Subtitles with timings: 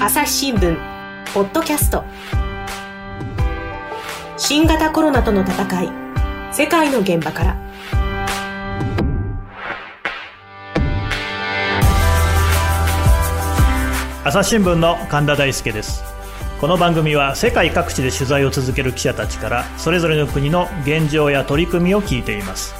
[0.00, 0.76] 朝日新聞
[1.34, 2.04] ポッドキャスト。
[4.36, 5.90] 新型コロナとの戦い
[6.52, 7.56] 世界の現場から。
[14.24, 16.04] 朝日新聞の神田大輔です。
[16.60, 22.74] この番組は世界各地で取材を続ける記者たちからそれぞれの国の現状や取り組みを聞いています、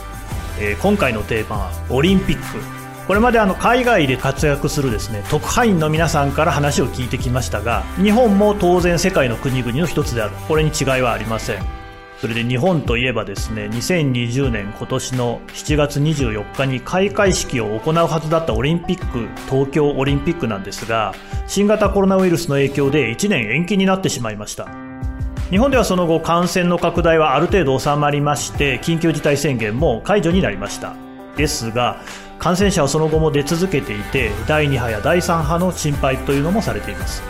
[0.61, 2.78] えー、今回のテーマはオリンピック。
[3.09, 11.79] これまであの海外で活躍するですね特派員の皆さんから話を聞いてきましたが日本も当然世界の国々の一つであるこれに違いはありません
[12.21, 21.15] それで日本といえばですね、2020年今年の7月24日に開会式を行うはずだったオリンピック、東京オリンピックなんですが、
[21.47, 24.67] 新型コロナウイルスの影響で1年延期になってしまいました。
[25.51, 31.08] 日本ではその後感染の拡大はある程度収まりまして、緊急事態宣言も解除になりました。
[31.39, 32.03] ですが、
[32.39, 37.23] 感染者はその後も出続けていて、第2波や第3波の心配というのもされています。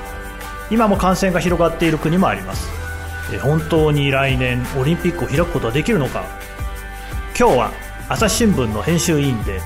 [0.72, 2.68] 今も感染が広がっている国もあります。
[3.42, 6.24] 本当に来年オリンピックを開くことはできるのか？
[7.38, 7.70] 今日は
[8.08, 9.60] 朝日新聞の編集委員で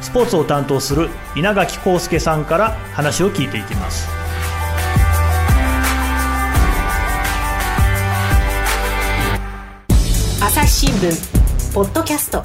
[0.00, 4.08] スポーツを担当する稲垣康介さんから話を聞いていきます
[10.40, 12.42] 朝日新聞ポッドキャスト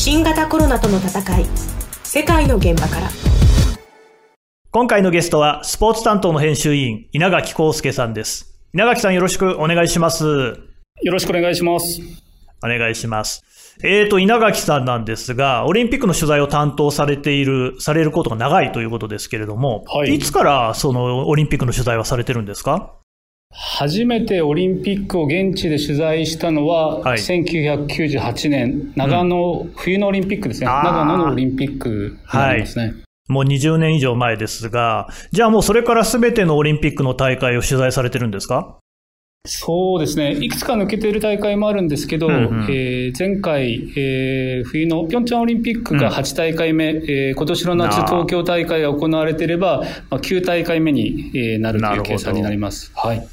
[0.00, 1.46] 新型コロナとの戦い
[2.04, 3.08] 世界の現場から
[4.70, 10.24] 今回のゲストはスポーツ担当の編集委員稲垣康介さんです稲垣さんよろしくお願いします。
[11.02, 12.00] よろしくお願いします。
[12.62, 13.42] お願いします。
[13.82, 22.92] えーと、稲垣さんなんですが、オリンピックの取材を担当されている、されることが長いということですけれども、はい、いつからそのオリンピックの取材はされてるんですか？
[23.50, 30.66] 初めてオリンピックを現地で取材したのは、はい、1998年、長野、うん、冬のオリンピックですね。
[30.66, 32.84] 長野のオリンピックになりますね。
[32.84, 32.94] はい
[33.28, 38.78] もう20年以上前ですが、じゃあもうそれからすべてのオリンピックの大会を取材されてるんですか？
[39.46, 40.32] そうですね。
[40.32, 52.90] いくつか抜けている大会もあるんですけど、うんうん、えー、前回、えー、冬のピョンチャンオリンピックが8大会目、うん、えー、今年の夏東京大会が行われていれば、まあ、9大会目に、えー、なるという計算になります。
[52.94, 53.28] はい。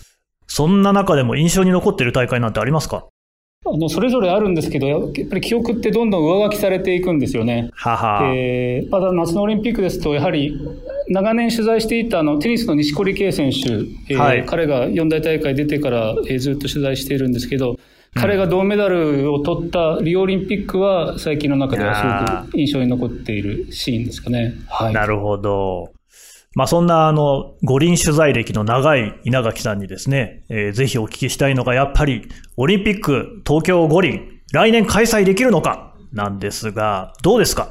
[0.55, 3.07] そんな中でも印象に残っている大会なんてありますか？
[3.65, 7.71] あの、それぞれあるんですけど、やっぱり記憶ってどんどん上書きされていくんですよね。
[7.73, 8.31] はは。
[8.33, 10.57] えー、まだ夏のオリンピックですと、やはり、
[11.09, 13.57] 長年取材していたあのテニスの錦織圭選手、
[14.13, 17.75] えー、はい、彼が四大大会出てから、えー、ずっと取材しているんですけど、
[18.13, 24.53] 彼が銅メダルを取ったリオオリンピックは最近の中ではすごく印象に残っているシーンですかね。
[24.69, 24.93] はい。
[24.93, 25.89] なるほど。
[26.55, 34.21] まあそんなあの、五輪取材歴の長い稲垣さんにですね、えー、ぜひお聞きしたいのがやっぱり、オリンピック東京五輪、
[34.53, 37.69] 来年開催できるのかなんですが、どうですか？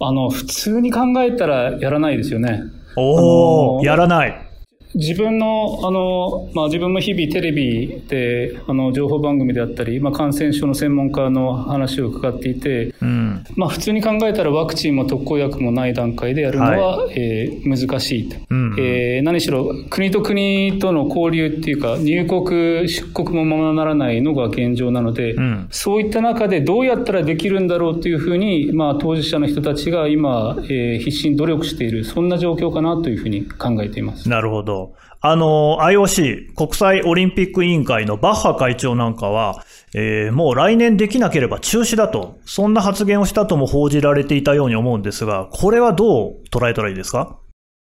[0.00, 2.60] あの、普通に考えたらやらないですよね。
[2.96, 4.47] おお、やらない。
[4.94, 18.36] 自分の、あの、まあ、自分も日々テレビで、あの、情報番組であったり、まあ、感染症の専門家の話を伺っていて、うん、まあ、普通に考えたらワクチンも特効薬もない段階でやるのは、はい、えー、難しいと。
[18.50, 34.28] うん、えー、何しろ、国と国との交流っていうか、入国、出国もままならないのが現状なので、うん、そういった中でどうやったらできるんだろうというふうに、まあ、当事者の人たちが今、えー、必死に努力している、そんな状況かなというふうに考えています。
[34.28, 34.77] なるほど。
[35.20, 47.38] あの、IOC、国際オリンピック委員会のバッハ会長なんかは、えー、もう来年できなければ中止だと、そんな発言をしたとも報じられていたように思うんですが、これはどう捉えたらいいですか？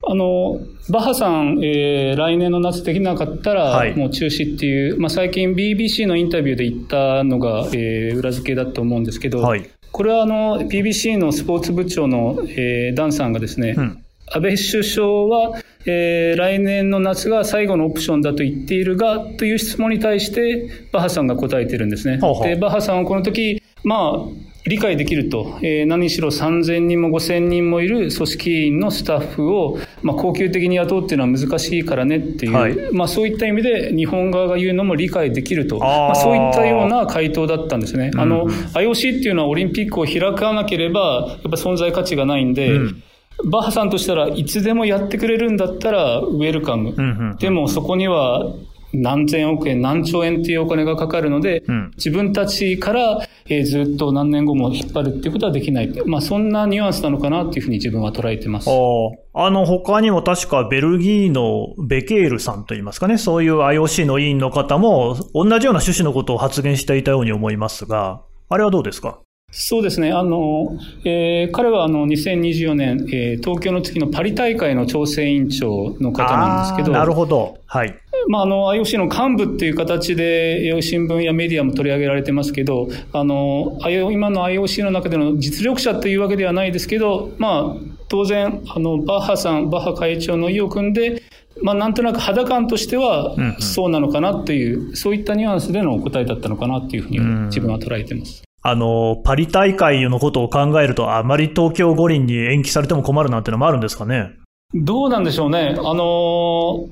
[0.07, 0.59] あの、
[0.91, 14.03] バッハさん、えー、来年の夏できなかったら、もう中止っていう、まあ、最近 BBC のインタビューで言ったのが、えー、裏付けだと思うんですけど、はい、これはあの、BBC のスポーツ部長の、えー、ダンさんがですね、うん。
[14.27, 22.17] 安倍首相は、えー、来年の夏が最後のオプションだと言っているが、という質問に対して、バッハさんが答えてるんですね。
[22.19, 22.47] ほうほう。
[22.47, 38.09] で、バッハさんはこの時、まあ、理解できると、えー、何しろ3000人も5000人もいる組織員のスタッフを、まあ、恒久的に雇うっていうのは難しいからねっていう、はい、まあ、そういった意味で日本側が言うのも理解できると、まあ、そういったような回答だったんですね。
[38.15, 43.03] あの、IOC っていうのはオリンピックを開かなければ、やっぱ存在価値がないんで、うん
[43.43, 46.93] バッハさんとしたらいつでもやってくれるんだったらウェルカム。
[46.95, 48.53] うんうん、でもそこには
[48.93, 55.91] 何千億円、何兆円っていうお金がかかるので、うん、自分たちから、えー、ずっと何年後も引っ張るっていうことはできない。
[56.05, 58.69] まあそんなニュアンスなのかなっていうふうに自分は捉えてます。
[58.69, 69.19] あの他にも確かベルギーのベケールさんといいますかね、そういう IOC の委員の方も同じような趣旨のことを発言していたように思いますが、あれはどうですか？
[69.57, 70.11] そうですね。
[70.11, 76.91] あの、えー、彼はあの、2024年、えー、東京の月のパリ大会の調整委員長の方なんですけど。
[76.91, 77.57] なるほど。
[77.65, 77.95] はい。
[78.27, 83.79] まあ、あの、IOC の幹部っていう形で、新聞やメディアも取り上げられてますけど、あの、
[84.11, 87.75] 今の IOC の中での実力者というわけではないですけど、まあ、
[88.09, 91.23] 当然、あの、バッハさん、バッハ会長の意を組んで、
[91.61, 98.44] まあ、なんとなく肌感としては、そうなのかなという、うんうん、そういったニュアンスでの答えだったのかなというふうに自分は捉えてます。
[98.67, 104.31] あの、パリ大会のことを考えると、あまり東京五輪に延期されても困るなんてのもあるんですかね？
[104.73, 105.75] どうなんでしょうね。
[105.77, 106.89] あの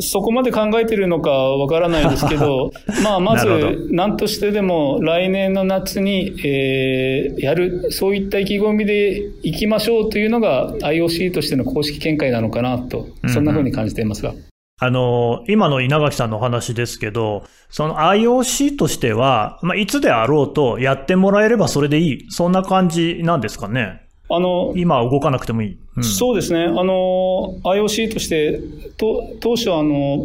[0.00, 2.70] そこまで考えてるのかわからないですけど、
[3.02, 14.30] まあ、まず、何としてでも来年の夏に、えー、やる、そういった意気込みでいきましょうというのが IOC としての公式見解なのかなと、そんなふうに感じていますが。
[14.30, 14.42] うんうん
[14.80, 22.26] あの、今の稲垣さんのお話ですけど、その IOC としては、まあ、いつであろうとやってもらえればそれでいい。
[22.30, 24.02] そんな感じなんですかね。
[24.30, 25.78] あの、今動かなくてもいい。
[25.96, 26.64] うん、そうですね。
[26.64, 28.60] あの、IOC として、
[28.96, 30.24] と当初あの、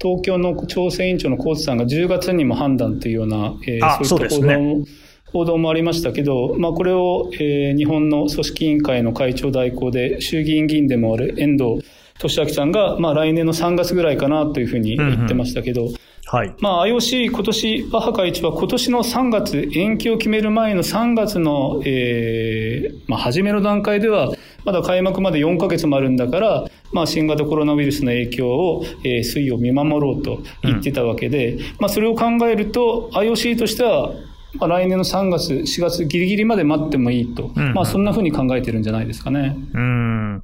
[0.00, 4.84] 東京の調整委員長のコーツさんが10月にも判断というような、えー、そういった報道も、
[5.32, 11.84] 報道もありましたけど、まあ、これを、えー、日本の組織委員会の会長代行で、衆議院議員でもある遠藤
[12.20, 15.94] 俊明さんが、まあ、来年の3月ぐらいかなというふうに言ってましたけど、うんうん
[16.32, 16.54] はい。
[16.60, 24.30] まあ、IOC、今年、バッハ会長は今年の3月、延期を決める前の3月の、えー、まあ、初めの段階では、
[24.64, 34.12] まだ開幕まで4ヶ月もあるんだから、まあ、新型コロナウイルスの影響を、えー、推移を見守ろうと言ってたわけで、うん、まあ、それを考えると、IOC としては、
[34.54, 39.56] まあ、来年の3月、4月ギリギリまで待ってもいいと、うん、まあ、そんなふうに考えてるんじゃないですかね。
[39.74, 40.42] うん。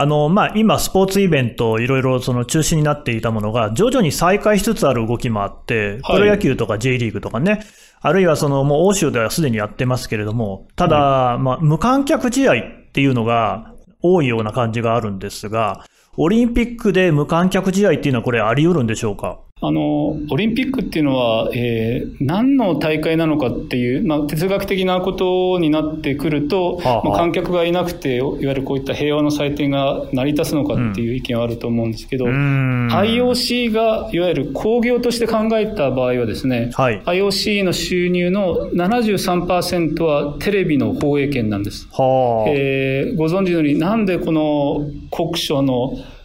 [0.00, 7.66] あの、まあ、今、スポーツイベント、いろいろその中止になっていたものが、徐々に再開しつつある動きもあって、プロ野球とか J リーグとかね、
[8.00, 12.56] あるいはその、もう欧州ではすでにやってますけれども、ただ、まあ、無観客試合っ
[12.94, 15.84] ていうのが多いような感じがあるんですが、
[16.16, 19.40] オリンピックで無観客試合っていうのはこれあり得るんでしょうか？
[19.62, 41.86] あの、オリンピックっていうのは、えー、何の大会なのかっていう、まあ、哲学的なことになってくると、はあはあ、まあ、観客がいなくて、いわゆるこういった平和の祭典が成り立つのかっていう意見はあると思うんですけど、うん、IOC がいわゆる工業として考えた場合はですね、はい、IOC の収入の73%はテレビの放映権なんです。
[41.92, 46.19] はあ、えー、ご存知のように、なんでこの国書のあ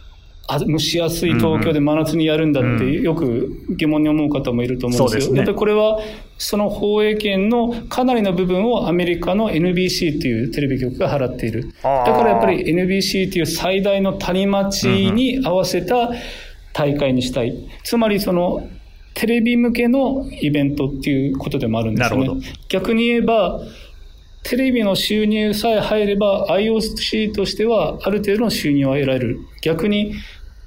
[0.48, 5.32] 蒸しやすい東京で真夏にやるんだってよく疑問に思う方もいると思うんですよ。
[5.32, 5.98] うん、ね、これは
[6.38, 11.72] その放映権のかなりの部分をアメリカの NBC っていうテレビ局が払っている。
[11.82, 16.10] だからやっぱり NBC っていう最大の谷町に合わせた
[16.72, 17.68] 大会にしたい。
[17.82, 18.68] つまりその
[19.14, 22.40] テレビ向けのイベントっていうことでもあるんですよね。
[22.68, 23.60] 逆に言えば、
[24.42, 29.40] テレビの収入さえ入れば IOC としてはある程度の収入は得られる。
[29.62, 30.12] 逆に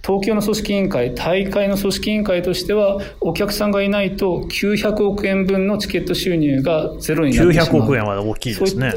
[0.06, 7.68] 東京の組織委員会、大会の組織委員会としては、お客さんがいないと900億円分のチケット収入がゼロになってしまう。
[7.68, 8.94] 900億円は大きいですね。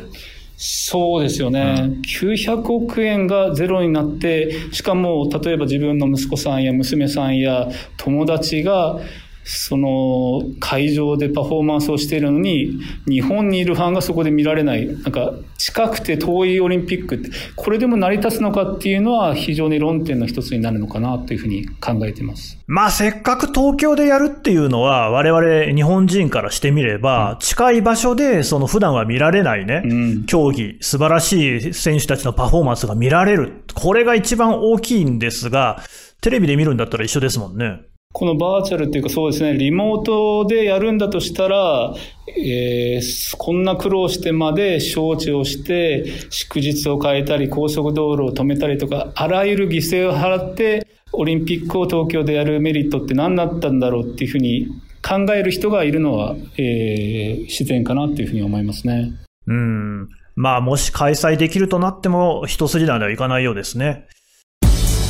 [0.64, 9.00] そうですよね、うん、900億円がゼロになって、しかも例えば自分の息子さんや娘さんや友達が
[9.44, 22.58] その会場でパフォーマンスをしているのに、日本にいるファンがそこで見られない、なんか近くて遠いオリンピックって、これでも成り立つのかっていうのは非常に論点の一つになるのかなというふうに考えています。
[22.66, 33.64] まあせっかく東京でやるっていうのは我々日本人からしてみれば、近い場所でその普段は見られないね、うん、競技、素晴らしい選手たちのパフォーマンスが見られる。
[33.74, 35.82] これが一番大きいんですが、
[36.20, 37.80] テレビで見るんだったら一緒ですもんね。
[38.12, 41.94] このバーチャルっていうかそうですね、リモートでやるんだとしたら、
[42.28, 54.68] えー、こんな苦労してまで招致をして、祝日を変えたり、高速道路を止めたりとか、あらゆる犠牲を払って、オリンピックを東京でやるメリットって何だったんだろうっていうふうに
[55.02, 59.12] 考える人がいるのは、えー、自然かなっていうふうに思いますね。
[59.46, 60.08] うん。
[60.36, 64.06] まあ、もし開催できるとなっても、一筋縄ではいかないようですね。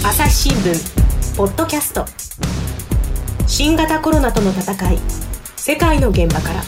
[0.04, 2.71] 朝日新聞、ポッドキャスト。
[3.46, 4.98] 新型コロナとの戦い
[5.56, 6.62] 世界の現場から。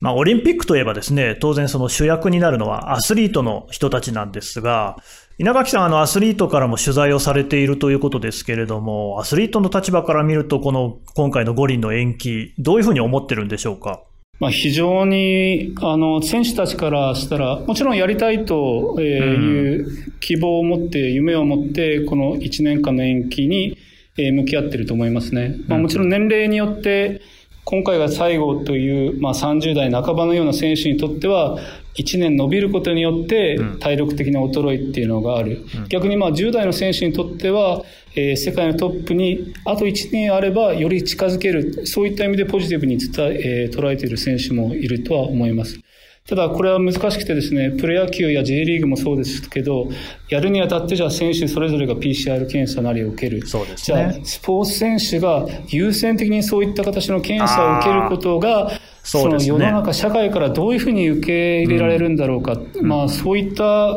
[0.00, 4.96] まあ、オリンピックといえばですね、当然その主役になるのはアスリートの人たちなんですが、
[5.38, 14.02] 稲垣さん、あの、アスリートからも取材をされているということですけれども、アスリートの立場から見ると、この今回の五輪の延期、どういうふうに思ってるんでしょうか？
[14.38, 23.78] まあ、非常に、あの、選手たちからしたら、もちろんやりたいという希望を持って、夢を持って、この1年間の延期に、
[24.18, 25.56] え向き合ってると思いますね。
[25.66, 27.20] まあ、もちろん年齢によって、
[27.64, 31.58] 今回が最後という、まあ、30代半ばのような選手にとっては、
[31.96, 35.64] 1年伸びることによって体力的な衰えっていうのがある。
[35.76, 37.82] うん、逆にまあ10代の選手にとっては、
[38.14, 41.86] えー、世界のトップにあと1年あればより近づける。
[41.86, 45.80] そういった意味でポジティブに伝え、えー、捉えている選手もいるとは思います。
[46.28, 49.88] ただこれは難しくてですね、プロ野球や J リーグもそうですけど、
[50.28, 53.46] やるにあたってじゃあ選手それぞれが PCR 検査なりを受ける。
[53.46, 54.12] そうですね。
[54.12, 58.72] じゃあスポーツ選手が優先的にそういった形の検査を受けることが、
[59.04, 62.54] その世の中、社会からどういうふうに受け入れられるんだろうか。
[62.54, 63.96] うん、まあそういった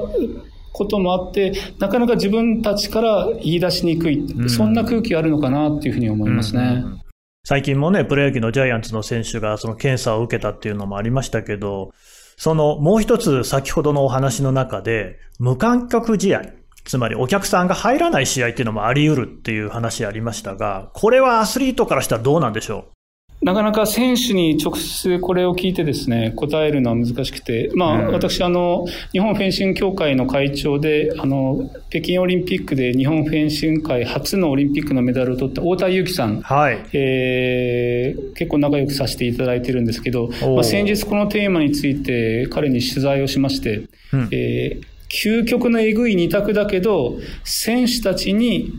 [0.72, 4.20] こともあって、なかなか自分たちから言い出しにくい。
[4.20, 6.84] うん、そんな空気あるのかなっていうふうに思いますね。
[6.86, 7.00] うん
[7.46, 11.92] 最近もね、プロ野球のジャイアンツの選手がその検査を受けたっていうのもありましたけど、
[12.40, 16.42] そのもう一つ先ほどのお話の中で、無観客試合、
[16.86, 22.99] つまりお客さんが入らない試合っていうのもあり得るっていう話ありましたが、これはアスリートからしたらどうなんでしょう？
[23.42, 36.80] なかなか選手に直接これを聞いてですね、答えるのは難しくて、まあ、うん、私、あの、日本フェンシング協会の会長で、あの、北京オリンピックで日本フェンシング界初のオリンピックのメダルを取った太田祐樹さん、はい。
[36.92, 48.74] えー、結構仲良くさせていただいてるんですけど、まあ、先日このテーマについて彼に取材をしまして、うん、えー、究極のえぐい二択だけど、選手たちに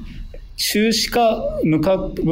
[0.63, 1.81] 中止か無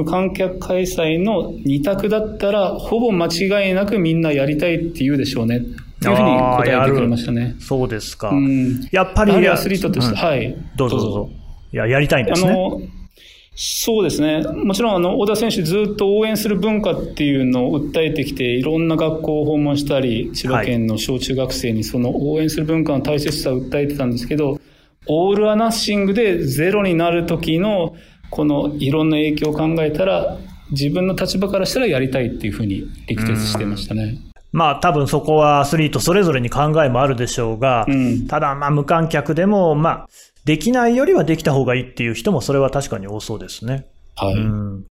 [0.04, 5.62] 観客開催の二択だったら、ほぼ間違いなくみんなやりたいって言うでしょうね。
[6.02, 7.56] というふうに答えてくれましたね。
[7.58, 8.28] そうですか。
[8.28, 9.49] うん、やっぱり。
[9.49, 10.54] アスリートとして、うん、はい。
[10.76, 11.30] どうぞどうぞ。
[11.73, 12.50] いや、やりたいんですね。
[12.50, 12.82] あの、
[13.54, 14.42] そうですね。
[14.42, 24.61] もちろん、あの、小田選手ずっと応援する文化っていうのを訴えてきて、いろんな学校を訪問したり、千葉県の小中学生にその応援する文化の大切さを訴えてたんですけど、
[25.06, 27.97] オールアナッシングでゼロになる時の
[28.30, 30.38] このいろんな影響を考えたら、
[30.70, 34.18] 自分の立場からしたらやりたいっていうふうに力説してましたね。
[34.52, 40.08] まあ多分そこはアスリートそれぞれに考えもあるでしょうが、うん、ただまあ無観客でも、まあ、
[40.44, 43.87] できないよりはできた方がいいっていう人もそれは確かに多そうですね。
[44.16, 44.35] はい。
[44.35, 44.87] うん、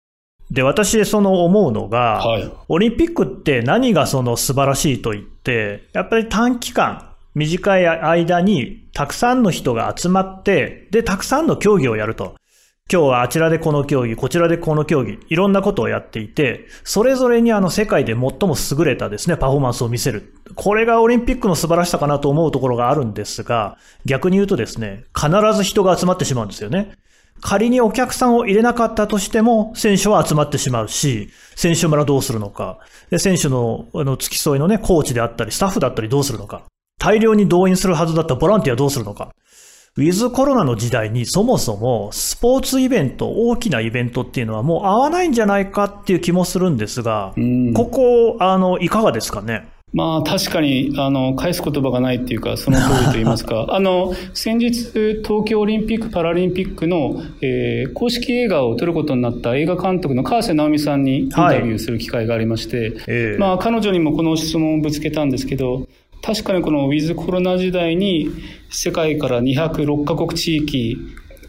[0.51, 12.36] で、私その思うのが、はい、オリンピックって何がその素晴らしいと言って、やっぱり短期間、短い間にたくさんの人が集まって、で、たくさんの競技をやると。
[12.88, 20.36] 今日はあちらでこの競技、こちらでこの競技、いろんなことをやっていて、それぞれにあの世界で最も優れたですね、パフォーマンスを見せる。
[20.54, 26.92] これがオリンピックの素晴らしさかなと思うところがあるんですが、逆に言うとですね、必ず人が集まってしまうんですよね。
[27.42, 32.77] 仮にお客さんを入れなかったとしても、選手は集まってしまうし、選手村どうするのか、
[33.10, 36.65] で選手のあの付き添いのね、コーチであったり、スタッフだったりどうするのか、
[37.00, 39.34] 大量に動員するはずだったボランティアどうするのか、
[39.98, 47.34] ウィズコロナの時代にそもそもスポーツイベント、大きなイベントっていうのはもう合わないんじゃないかっていう気もするんですが、
[47.74, 49.70] ここ、あの、いかがですかね？
[49.94, 53.68] まあ確かに、あの、返す言葉がないっていうか、その通りと言いますか。
[53.72, 54.92] あの、先日、
[55.24, 62.94] 東京オリンピック・パラリンピックの、えー、公式映画を撮ることになった映画監督の川瀬直美さんにインタビューする機会がありまして、はい。
[63.08, 65.88] えー、まあ彼女にもこの質問をぶつけたんですけど、
[66.22, 68.29] 確かにこのウィズコロナ時代に
[68.69, 70.98] 世界から206カ国地域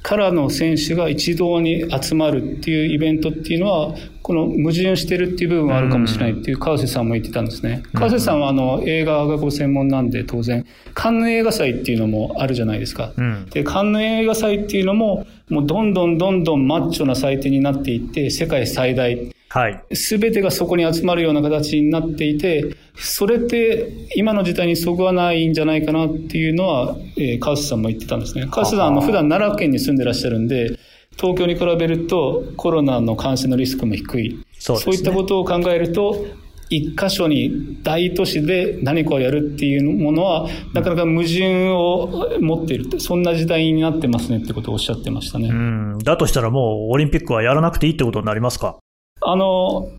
[0.07, 7.83] からの選手が一堂に集まるっていうイベントっていうのは、この矛盾してるっていう部分はあるかもしれないっていう川瀬さんも言ってたんですね。
[7.93, 13.13] 川瀬さんはあの映画がご専門なんで当然、カンヌ映画祭っていうのもあるじゃないですか。
[13.51, 19.19] で、カンヌ映画祭っていうのも、もうどんどんどんどんマッチョな祭典になっていって、世界最大。
[19.49, 19.83] はい。
[19.95, 28.47] すべてがそこに集まるような形になっていて、それって今の時代にそぐわないんじゃないかなっていうのは、えー、川瀬さんも言ってたんですね。
[28.51, 30.79] 川瀬さん、あの、普段奈良県に住んでらっしゃるんで、
[31.19, 34.45] 東京に比べるとコロナの感染のリスクも低い。
[34.59, 36.27] そう、ね,、いったことを考えると、
[36.69, 43.01] 一箇所に大都市で何かをやるっていうものは、なかなか矛盾を持っている。
[43.01, 45.49] そんな時代になってますねってことをおっしゃってましたね。
[45.49, 45.99] うん。
[45.99, 48.79] だとしたらもうオリンピックはやらなくていいってことになりますか？
[49.29, 49.91] あの、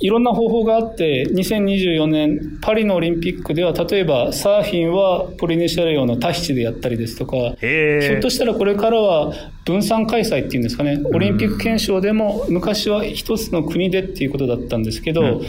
[0.00, 9.32] いろんな方法があって、2024年パリのオリンピックでは、例えばサーフィンはポリネシア領のタヒチでやったりですとか、ひょっとしたらこれからは
[9.66, 15.42] 分散開催っていうんですかね、オリンピック憲章でも昔は一つの国でっていうことだったんですけど、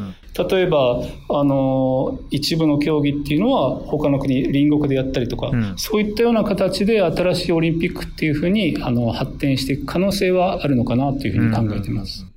[0.50, 12.24] 例えば、あの、一部の競技っていうのは他の国、隣国でやったりとか、うん、そういったような形で新しいオリンピックっていうふうにあの発展していく可能性はあるのかなというふうに考えています。
[12.24, 12.31] うん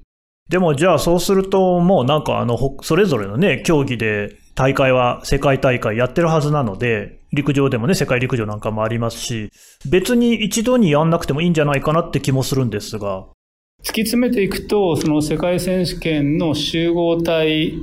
[0.48, 9.50] でもじゃあそうすると、もうなんかあの、それぞれのね、競技で大会は世界大会やってるはずなので、陸上でもね、世界陸上なんかもありますし、
[9.90, 13.24] 別に一度にやんなくてもいいんじゃないかなって気もするんですが。
[13.82, 17.74] 突き詰めていくと、その世界選手権の集合体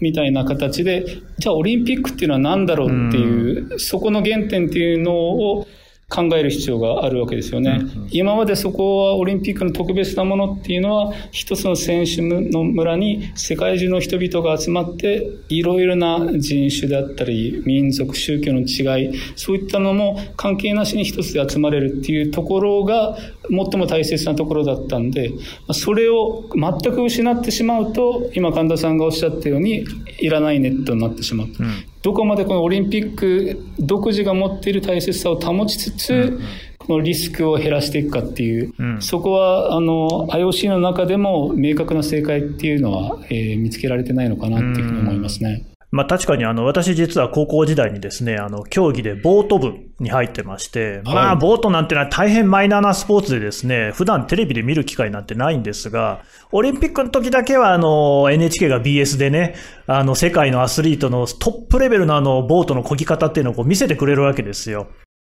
[0.00, 1.04] みたいな形で、
[1.38, 5.66] じゃあオリンピックっていうのは何だろうっていう、うそこの原点っていうのを
[6.10, 7.78] 考える必要があるわけですよね。
[7.80, 23.16] うんうん、今までそこはオリンピックの特別なものっていうのは、一つの選手の村に世界中の人々が集まって、いろいろな人種であったり、民族、宗教の違い、そういったのも関係なしに一つで集まれるっていうところが、
[23.48, 25.30] 最も大切なところだったんで、
[25.72, 29.84] それを全く失ってしまうと、今神田さんがおっしゃったように、
[30.18, 31.46] いらないネットになってしまう。
[31.46, 31.54] うん、
[32.02, 36.40] どこまでこのオリンピック独自が持っている大切さを保ちつつ、うん
[36.80, 45.62] このリスクを減らしていくかっていう、うん、そこはあの IOC の中でも明確な正解っていうのは、えー、見つけられてないのかなっていうふうに思いますね。
[45.90, 59.56] まあ確かにあの私実は高校時代にですね、あの競技でボート部に入ってまして、まあボートなんてのは大変マイナーなスポーツでですね、普段テレビで見る機会なんてないんですが、オリンピックの時だけはあの NHK が BS でね、
[59.86, 64.86] あの世界のアスリートのトップレベルのあのボートの漕ぎ方っていうのをこう見せてくれるわけですよ。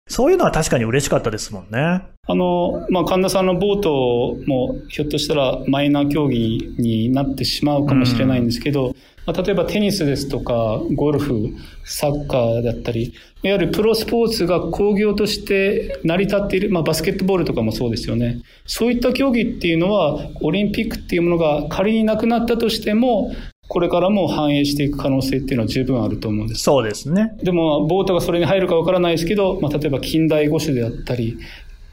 [0.09, 2.03] そういうのは確かに嬉しかったですもんね。
[2.27, 8.95] あの、まあ、神田さんのボートもひょっとしたらマイナー競技になってしまうかもしれないんですけど、うん、
[9.29, 11.55] まあ、例えばテニスですとか、ゴルフ、
[11.85, 18.41] サッカーだったり、いわゆるプロスポーツが工業として成り立っている、まあ、バスケットボールとかもそうですよね。
[18.65, 23.31] そういった競技っていうのは、オリンピックっていうものが仮になくなったとしても、
[23.69, 26.63] これからも反映していく可能性っていうのは十分あると思うんです。
[26.63, 27.37] そうですね。
[27.43, 31.37] でも、ボートがそれに入るかわからないですけど、まあ、例えば近代五種であったり、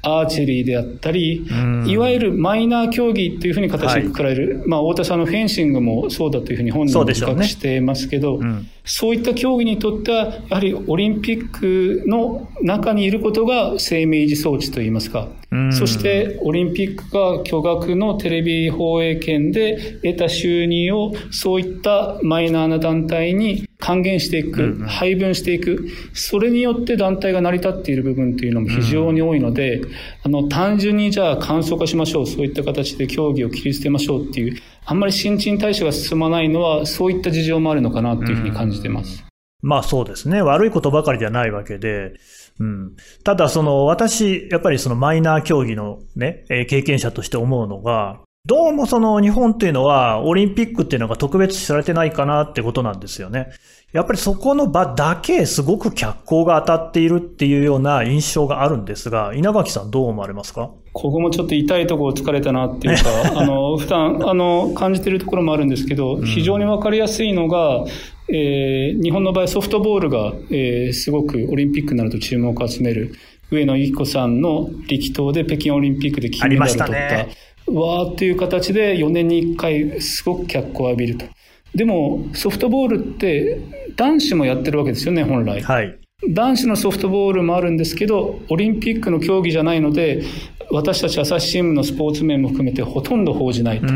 [0.06, 1.48] アーチェリーであったり、
[1.88, 15.28] いわゆるマイナー競技というふうに形でくくられる、はい、まあ、太田さんのフェンシングもそうだというふうに本人も自覚していますけど、そう、ねうん、そういった競技にとっては、やはりオリンピックの中にいることが生命維持装置といいますか、
[15.72, 29.82] そしてオリンピックが巨額のテレビ放映権で得た収入をそういったマイナーな団体に還元していく、配分していく、それによって団体が成り立っている部分というのも非常に多いので、
[30.24, 39.26] あの、単純にじゃあ簡素化しましょう、そういった形で競技を切り捨てましょうっていう、あんまり新陳代謝が進まないのは、そういった事情もあるのかなというふうに感じてます。
[39.62, 40.42] まあそうですね。
[40.42, 42.14] 悪いことばかりじゃないわけで、
[42.60, 42.96] うん。
[43.24, 53.50] ただその私、やっぱりそのマイナー競技のね、経験者として思うのが、どうもその日本っていうのはオリンピックっていうのが特別視されてないかなってことなんですよね。
[53.92, 60.70] やっぱりそこの場だけすごく脚光が当たっているっていうような印象があるんですが、稲垣さんどう思われますか？
[60.94, 67.84] ここもちょっと痛いところ疲れたなっていうか、 あの、普段、あの、感じてるところもあるんですけど、非常にわかりやすいのが、
[68.30, 73.16] えー、日本の場合ソフトボールが、えー、すごくオリンピックになると注目を集める。
[73.52, 77.28] 上野由岐子さんの力投で北京オリンピックで金メダルを取った。
[77.68, 81.26] わーっていう形で4年に1回すごく脚光を浴びると。
[81.74, 83.60] でもソフトボールって
[83.96, 85.62] 男子もやってるわけですよね、本来。
[85.62, 85.98] はい。
[86.30, 90.24] 男子のソフトボールもあるんですけど、オリンピックの競技じゃないので、
[90.72, 93.88] 私たち朝日新聞のスポーツ面も含めてほとんど報じないと。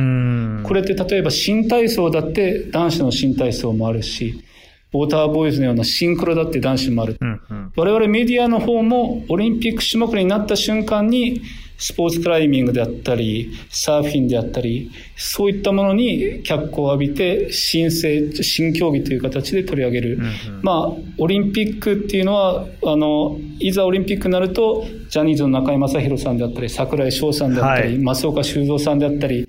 [0.68, 4.44] これって例えば新体操だって男子の新体操もあるし、
[4.94, 7.18] ウォーターボーイズのようなシンクロだって男子もある。
[7.20, 11.42] うんうん、我々メディアの方もオリンピック種目になった瞬間に
[11.80, 20.18] スポーツクライミングであったり、サーフィンであったり、そういったものに脚光を浴びて、新生、新競技という形で取り上げる。
[20.18, 29.48] うんうん、まあ、オリンピックっていうのは、あの、いざオリンピックになると、ジャニーズの中居正広さんであったり、櫻井翔さんであったり、はい、増岡修造さんであったり、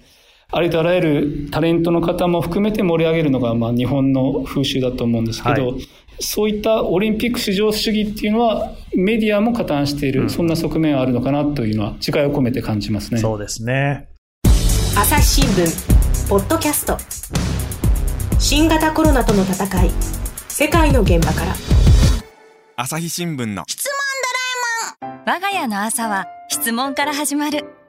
[0.53, 13.21] ありとあらゆるタレントの方も含めて盛り上げるのが、まあ、日本の風習だと思うんですけど、はい、そういったオリンピック至上主義っていうのは、メディアも加担している、うん、そんな側面あるのかなというのは、自戒を込めて感じますね。
[13.21, 14.09] そうですね。
[14.99, 16.99] 朝日新聞、ポッドキャスト。
[18.41, 19.91] 新型コロナとの戦い、
[20.49, 21.55] 世界の現場から。
[22.75, 23.93] 朝日新聞の質問
[25.05, 25.37] ドラえもん。
[25.37, 27.80] 我が家の朝は質問から始まる。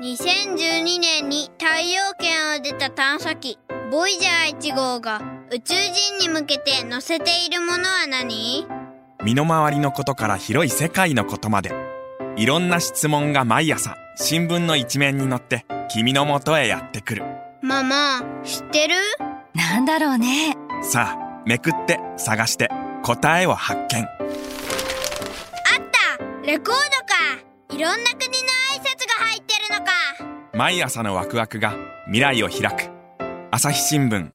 [0.00, 3.58] 2012年に太陽圏を出た探査機
[3.90, 8.64] ボイジャー1号が宇宙人に向けて載せているものは何？
[9.24, 11.72] 身の回りのことから広い世界のことまで。
[12.36, 17.24] いろんな質問が毎朝新聞の一面に載って君のもとへやってくる。
[17.60, 18.94] ママ知ってる？
[19.54, 20.56] なんだろうね。
[20.80, 22.70] さあめくって探して
[23.02, 24.04] 答えを発見。
[24.04, 24.08] あっ
[26.18, 26.24] た！
[26.44, 27.74] レコードか！
[27.76, 28.48] いろんな国の
[30.54, 32.90] 毎朝のワクワクが未来を開く。
[33.50, 34.30] 朝日新聞。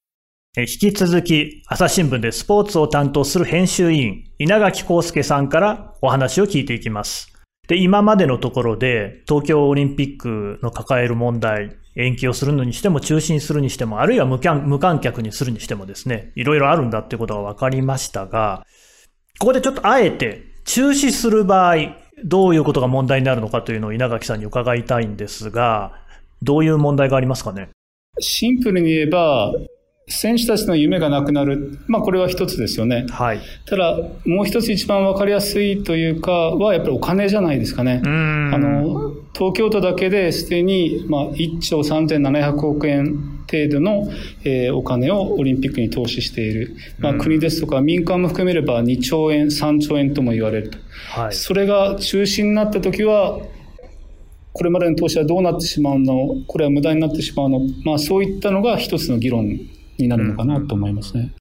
[0.56, 7.28] 引き続き、朝日新聞でスポーツを担当する編集委員、稲垣康介さんからお話を聞いていきます。
[7.68, 18.66] で、今までのところで、東京オリンピックの抱える問題、延期をするのにしても、中止にするにしても、あるいは無観客にするにしてもですね、いろいろあるんだっていうことが分かりましたが、
[19.40, 21.76] ここでちょっとあえて、中止する場合、
[22.23, 25.93] どういうことが問題になるのかというのを稲垣さんに伺いたいんですが、
[26.41, 27.69] どういう問題がありますかね？
[28.19, 29.54] シンプルに言えば、
[30.08, 31.80] 選手たちの夢がなくなる。
[31.88, 33.06] まあこれは一つですよね。
[33.10, 33.39] はい。
[33.65, 38.02] ただ、もう一つ一番わかりやすいというかは、やっぱりお金じゃないですかね。
[38.06, 44.12] あの、東京都だけですでに、まあ1兆3700億円程度の、
[44.44, 46.76] えー、お金をオリンピックに投資している。
[46.98, 50.78] まあ国ですとか民間も含めれば2兆円、3兆円とも言われると。
[51.12, 51.34] はい。
[51.34, 53.39] それが中止になった時は、
[54.54, 56.44] これまでの投資はどうなってしまうの？
[56.48, 57.62] これは無駄になってしまうの？
[57.86, 59.48] まあそういったのが一つの議論
[59.98, 61.34] になるのかなと思いますね。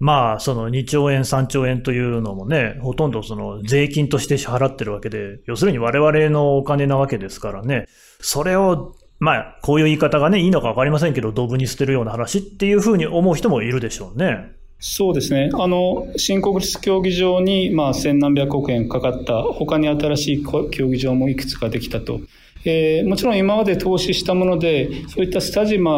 [0.00, 7.86] まあ、その2兆円、3兆円というのもね、ほとんどその税金として支払ってるわけで、要するに我々のお金なわけですからね、
[8.20, 14.52] それを、まあ、こういう言い方がね、いいのかわかりませんけど、ドブに捨てるような話っていうふうに思う人もいるでしょうね。
[14.80, 15.50] そうですね。
[15.54, 22.20] あの、新国立競技場に、まあ、千何百億円かかった、他に新しい競技場もいくつかできたと。
[22.64, 25.88] えー、もちろん今まで投資したもので、そういったスタジアム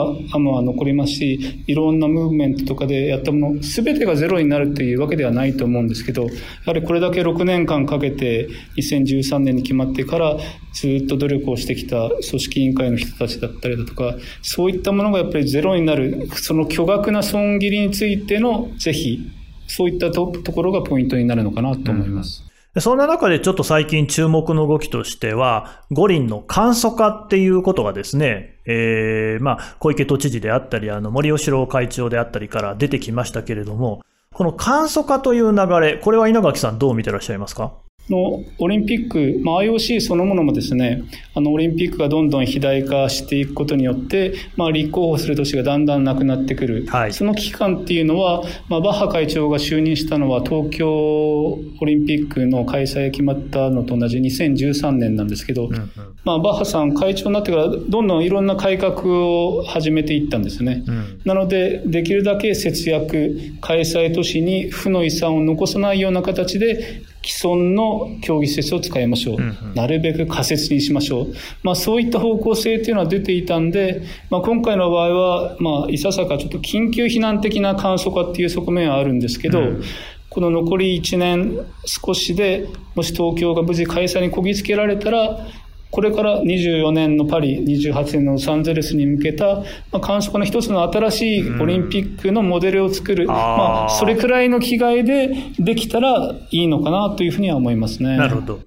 [0.52, 6.30] は残りますし、いろんなムーブメントとかでやったもの、すべてがゼロになるというわけではないと思うんですけど、や
[6.66, 10.36] はりこれだけ6年間かけて、2013年に決まってから、
[10.72, 19.20] ずっと努力をしてきた組織委員会の人たちだったりだとか、そういったものがやっぱりゼロになる、その巨額な損切りについての、是非、
[19.66, 22.42] そういったところがポイントになるのかなと思います。
[22.44, 34.02] うんそんな中でちょっと最近注目の動きとしては、五輪の簡素化っていうことがですね、えー、まあ、小池都知事であったり、あの、森吉郎会長であったりから出てきましたけれども、
[34.32, 37.72] この簡素化という流れ、これは稲垣さんどう見てらっしゃいますか？
[38.10, 41.02] のオリンピック、まあ、IOC そのものもですね、
[41.34, 46.86] あのオリンピックがどんどん肥大化していくことによって、まあ、立候補する年がだんだんなくなってくる。
[46.88, 55.90] はい、その期間っていうのは、まあ、バッハ会長が就任したのは東京オリンピックの開催が決まったのと同じ2013年なんですけど、うんうん、
[56.24, 60.84] まあ、バッハさん会長になってからどんどんいろんな改革を始めていったんですね。
[60.86, 69.36] うん、なので、できるだけ節約、開催都市に負の遺産を残さないような形で既存の競技施設を使いましょう。
[69.36, 71.34] うんうん、なるべく仮設にしましょう。
[71.62, 79.82] まあそういった方向性っていうのは出ていたんで、まあ今回の場合は、まあいささかちょっと緊急避難的な簡素化っていう側面はあるんですけど、うん、
[80.30, 85.46] この残り1年少しで、もし東京が無事開催にこぎつけられたら、
[85.90, 98.16] これから24年のパリ、28年のロサンゼルスに向けた、まあ、観測の一つの新しいオリンピックのモデルを作る、うん、まあ、それくらいの気概でできたらいいのかなというふうには思いますね。
[98.16, 98.60] なるほど。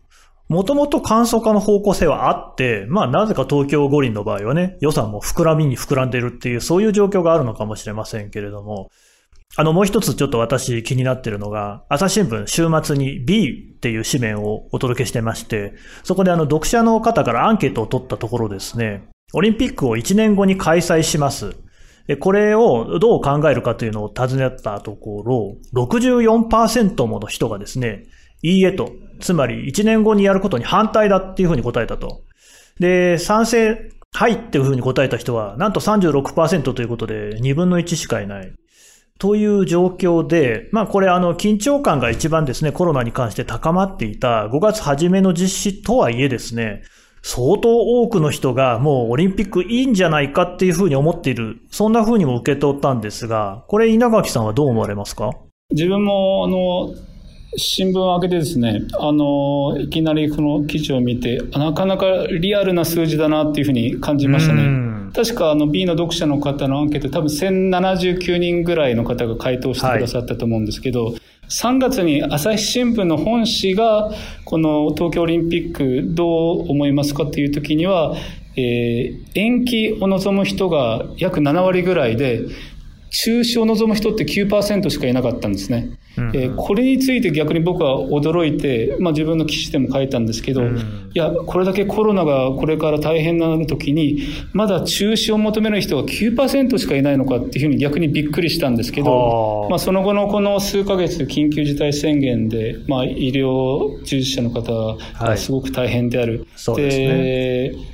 [0.50, 8.92] もともと簡素化の方向性はあって、まあなぜか東京五輪の場合はね、予算も膨らみに膨らんでいるっていう、そういう状況があるのかもしれませんけれども、
[9.56, 21.56] あの、もう一つちょっと私気になってるのが、朝日新聞週末に B っていう紙面をお届けしてまして、そこであの、読者の方からアンケートを取ったところですね、オリンピックを1年後に開催します。
[22.20, 28.06] これをどう考えるかというのを尋ねたところ、64%もの人がですね、
[28.42, 32.24] いいえと、つまり1年後にやることに反対だっていうふうに答えたと。
[32.80, 38.52] で、賛成、はいっていうふうに答えた人は、なんと36%ということで、2分の1しかいない。
[39.20, 46.84] という状況で、まあこれあの緊張感が一番ですね、コロナに関して高まっていた5月初めの実施とはいえですね、
[47.22, 51.62] 相当多くの人がもうオリンピックいいんじゃないかっていうふうに思っている。
[51.72, 55.32] そんなふうにも受け取ったんですが、これ稲垣さんはどう思われますか？
[55.72, 57.13] 自分もあの、
[57.56, 65.12] 新聞を開けてですね、あの、いきなりこの記事を見て、なかなかリアルな数字だなっていうふうに感じましたね。
[65.14, 71.16] 確かあの B の読者の方のアンケート、多分1079人ぐらいの方が回答してくださったと思うんですけど、はい、
[71.50, 74.12] 3月に朝日新聞の本誌が、
[74.46, 78.16] この東京オリンピックどう思いますかっていう時には、
[78.56, 82.42] えー、延期を望む人が約7割ぐらいで、
[83.14, 85.92] 中止を望む人って9%しかいなかったんですね。
[86.18, 90.82] うんうん、えー、これについて逆に僕は驚いて、まあ、自分の記事でも書いたんですけど、うん、い
[91.14, 94.20] や、これだけコロナがこれから大変な時に、
[94.54, 106.40] まだ中止を求める人が9%しかいないのかっていうふうに逆にびっくりしたんですけど、まあ、その後のこの数ヶ月緊急事態宣言で、まあ、医療従事者の方がすごく大変である。
[106.40, 107.93] はい、そうですね。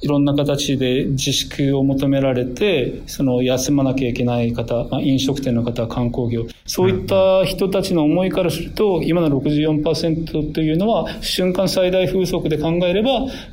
[0.00, 13.10] いろんな形で自粛を求められて、その休まなきゃいけない方、まあ、飲食店の方、観光業、そういった人たちの思いからすると、今の64%というのは、瞬間最大風速で考えれば、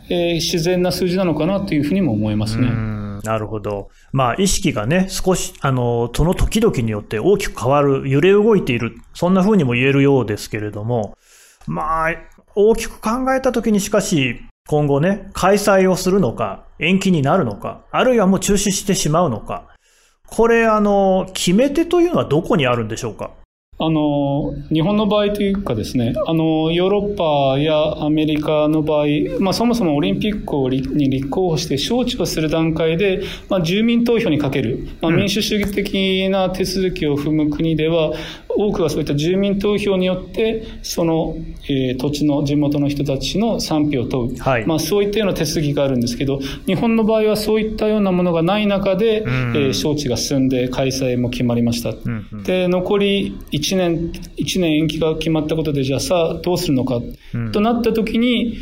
[0.10, 2.70] えー、自然な数字なのかなというふうにも思いますね。
[3.24, 3.90] なるほど。
[4.12, 11.18] まあ、意識がね、少し、あの、その時々によって大きく変わる、揺れ動いている、そんな風にも言えるようですけれども、
[11.66, 12.16] まあ、
[12.54, 19.68] 大きく考えた時にしかし、今後ね、開催をするのか、延期になるのか、あるいはもう中止してしまうのか、
[20.28, 23.30] これ、あの、決め手というのはどこにあるんでしょうか？
[23.78, 29.06] あの、日本の場合というかですね、あの、ヨーロッパやアメリカの場合、
[29.40, 30.56] まあそもそもオリンピック
[30.96, 38.14] に立候補して招致をする段階で、まあ住民投票にかける、まあ民主主義的な手続きを踏む国では、
[38.58, 41.36] 多くはそういった住民投票によって、その、
[41.70, 44.38] えー、土地の地元の人たちの賛否を問う。
[44.38, 51.90] はい、まあそういったような手続きがあるんですけど、日本の場合はそういったようなものがない中で、うん、えー、招致が進んで開催も決まりました。
[51.90, 57.02] うんうん、で、残り1年、1年延期が決まったことで、じゃあさあどうするのか、
[57.34, 58.58] うん、となった時に、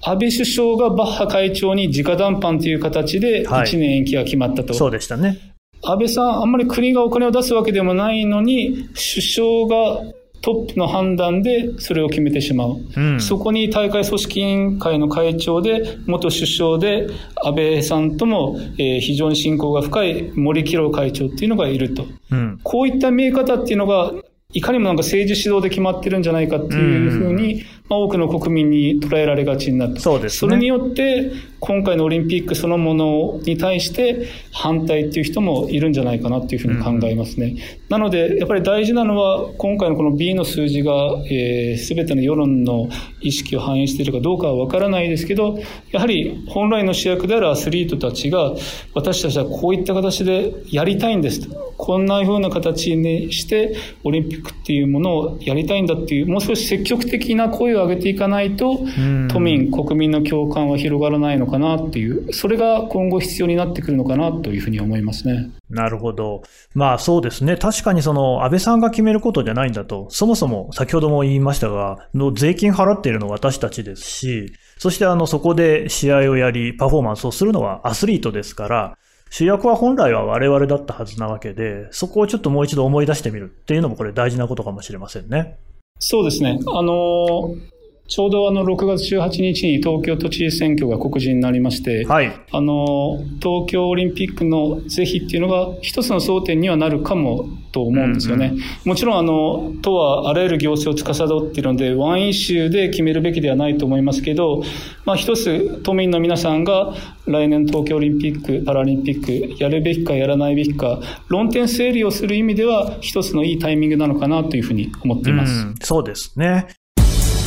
[0.00, 4.68] 安倍首相がバッハ会長に直談判という形で1年延期が決まったと。
[4.68, 5.57] はい、そうでしたね。
[5.82, 10.02] 安倍さん、あんまり国がお金を出すわけでもないのに、首相が
[10.40, 12.76] トップの判断でそれを決めてしまう。
[12.96, 17.08] うん、そこに大会組織委員会の会長で、元首相で、
[17.44, 22.06] 安倍さんとも、えー、非常に親交が深い森喜朗会長っていうのがいると。
[22.30, 24.12] うん、こういった見え方っていうのが、
[24.54, 37.46] いかにもなんか政治指導で決まってるんじゃないかっていうふうに、まあ、多くの国民に捉えられがちになって、そうです、ね、それによって、今回のオリンピックそのものに対して反対っていう人もいるんじゃないかなっていうふうに考えますね。
[37.46, 40.92] うん、なので、やっぱり大事なのは、今回のこの B の数字が、
[41.30, 42.88] えー、全ての世論の
[43.20, 45.58] 意識を反映しているかどうかはわからないですけど、
[45.90, 48.54] やはり本来の主役であるアスリートたちが、
[48.94, 51.68] 私たちはこういった形でやりたいんですと。
[51.76, 58.80] こんな風な形にして、オリンピックっていうものをやりたいんだっていう、もう少し積極的な声を上げていかないと、
[59.28, 65.50] 都民、国民の共感は広がらないのかなっていう、それが今後必要になってくるのかなというふうに思いますね。
[65.70, 66.42] なるほど。
[66.74, 67.56] まあそうですね。
[67.56, 70.06] 確かにその安倍さんが決めることじゃないんだと。
[70.10, 78.98] そもそも先ほども言いましたが、の税金払っているのは私たちですし、そしてあのそこで試合をやり、パフォーマンスをするのはアスリートですから、
[79.30, 85.58] 主役は本来は我々だったはずなわけで、そこをちょっともう一度思い出してみるっていうのもこれ大事なことかもしれませんね。
[85.98, 86.58] そうですね。
[86.66, 87.77] あのー
[88.08, 98.46] ちょうどあの6月18日に東京都知事選挙が告示になりまして、はい、あの東京オリンピックの是非っていうのが一つの争点にはなるかもと思うんですよね。
[98.46, 104.62] うんうん、もちろんあの都はあらゆる行政を司っているのでワンイシューで決めるべきではないと思いますけど、
[105.04, 106.94] まあ、一つ都民の皆さんが
[107.26, 115.52] 来年東京オリンピック・パラリンピックやるべきかやらないべきか論点整理をする意味では一つのいいタイミングなのかなというふうに思っています。
[115.52, 116.68] うん、そうですね。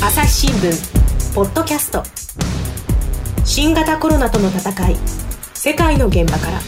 [0.03, 2.01] 朝日新聞ポッドキャスト。
[3.45, 4.95] 新型コロナとの戦い
[5.53, 6.59] 世界の現場から。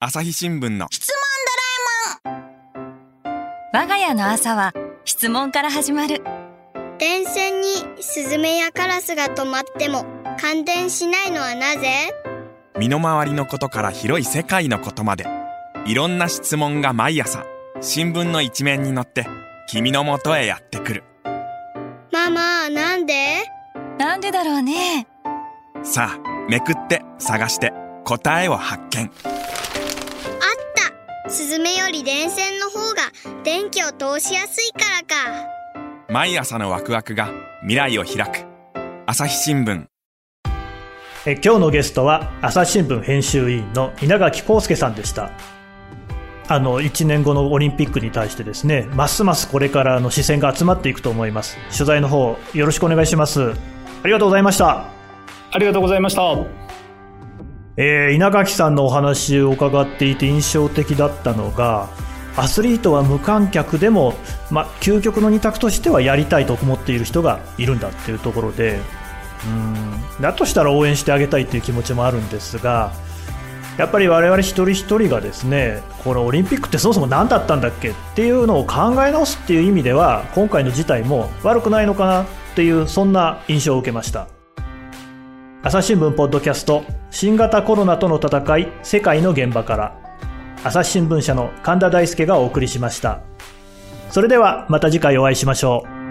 [0.00, 0.88] 朝日新聞の。
[0.90, 1.14] 質問
[2.24, 3.84] ドラえもん。
[3.84, 6.24] 我が家の朝は質問から始まる。
[6.98, 7.68] 電線に
[8.00, 10.04] スズメやカラスが止まっても
[10.40, 12.12] 感電しないのはなぜ？
[12.76, 15.26] 身の回りのことから広い世界のことまで。
[15.86, 17.44] いろんな質問が毎朝
[17.80, 19.28] 新聞の一面に載って
[19.68, 21.04] 君のもとへやってくる
[22.30, 23.44] ママ、なんで？
[23.98, 25.06] なんでだろうね。
[25.82, 27.72] さあ、めくって探して
[28.04, 29.02] 答えを発見。
[29.02, 29.10] あっ
[31.24, 33.02] たスズメより電線の方が
[33.42, 35.46] 電気を通しやすいからか。
[36.08, 38.46] 毎朝のワクワクが未来を開く。
[39.04, 39.84] 朝日新聞。
[41.26, 45.30] え今日のゲストは朝日新聞編集委員の稲垣康介さんでした。
[46.46, 51.56] あの、1年後のオリンピックに対してですね、ますますこれからの視線が集まっていくと思います。
[51.72, 53.52] 取材の方、よろしくお願いします。
[54.02, 54.84] ありがとうございました。
[55.52, 56.36] ありがとうございました。
[57.76, 61.88] えー、稲垣さんのお話を伺っていて印象的だったのが、
[62.36, 64.14] アスリートは無観客でも、
[64.50, 68.80] まあ、究極の二択としてはやりたいと思っている人がいるんだっていうところで、
[69.46, 72.92] うん、だとしたら応援してあげたいっていう気持ちもあるんですが、
[73.76, 84.28] やっぱり我々一人一人がですねこのオリンピックってそもそも何だったんだっけっていうのを考え直すっていう意味では今回の事態も悪くないのかなっていうそんな印象を受けました。
[85.62, 90.04] 朝日新聞ポッドキャスト新型コロナとの戦い世界の現場から。
[90.62, 93.20] 朝日新聞社の神田大輔がお送りしました。
[94.10, 96.03] それではまた次回お会いしましょう。